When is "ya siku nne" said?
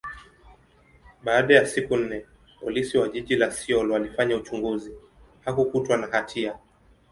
1.55-2.25